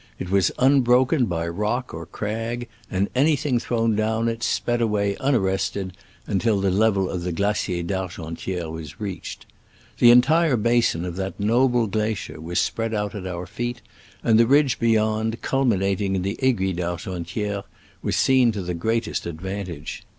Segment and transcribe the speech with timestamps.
[0.17, 5.95] It was unbroken by rock or crag, and anything thrown down it sped away unarrested
[6.25, 9.45] until the level of the Glacier d' Argentiere was reached.
[9.99, 13.83] The entire basin of that noble glacier was spread out at our feet,
[14.23, 17.61] and the ridge beyond, culminating in the Aiguille d'Argentiere,
[18.01, 20.01] was seen to the greatest advantage.